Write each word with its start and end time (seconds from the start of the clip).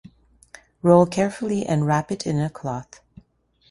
Roll 0.81 1.05
carefully, 1.05 1.63
and 1.63 1.85
wrap 1.85 2.11
it 2.11 2.25
in 2.25 2.39
a 2.39 2.49
cloth. 2.49 3.01